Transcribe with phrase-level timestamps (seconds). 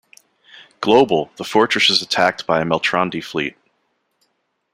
[0.79, 3.55] Global, the fortress is attacked by a Meltrandi fleet.